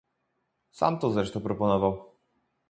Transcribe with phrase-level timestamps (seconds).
[0.71, 2.11] Sam to zresztą proponował